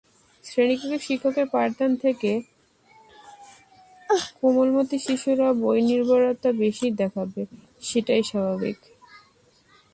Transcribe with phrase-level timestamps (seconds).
[0.43, 2.31] শ্রেণিকক্ষে শিক্ষকের পাঠদান থেকে
[4.39, 7.41] কোমলমতি শিশুরা বইনির্ভরতা বেশি দেখাবে,
[7.81, 8.79] সেটাই স্বাভাবিক।